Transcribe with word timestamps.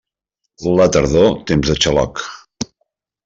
La 0.77 0.87
tardor, 0.95 1.29
temps 1.51 1.69
de 1.71 1.75
xaloc. 1.85 2.25